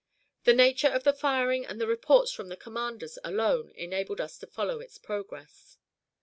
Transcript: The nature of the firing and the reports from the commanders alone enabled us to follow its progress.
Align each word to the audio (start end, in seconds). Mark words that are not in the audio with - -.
The 0.45 0.53
nature 0.55 0.87
of 0.87 1.03
the 1.03 1.13
firing 1.13 1.63
and 1.63 1.79
the 1.79 1.85
reports 1.85 2.31
from 2.31 2.47
the 2.49 2.57
commanders 2.57 3.19
alone 3.23 3.71
enabled 3.75 4.19
us 4.19 4.39
to 4.39 4.47
follow 4.47 4.79
its 4.79 4.97
progress. 4.97 5.77